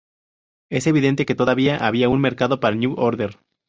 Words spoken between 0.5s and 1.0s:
Es